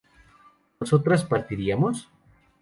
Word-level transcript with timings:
¿nosotras 0.79 1.23
partiríamos? 1.25 2.09